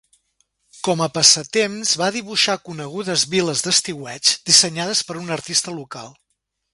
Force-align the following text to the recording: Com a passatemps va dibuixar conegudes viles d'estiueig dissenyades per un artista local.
Com 0.85 1.01
a 1.05 1.07
passatemps 1.17 1.91
va 2.03 2.07
dibuixar 2.15 2.55
conegudes 2.69 3.25
viles 3.33 3.63
d'estiueig 3.67 4.33
dissenyades 4.51 5.03
per 5.11 5.19
un 5.25 5.31
artista 5.37 5.77
local. 5.81 6.11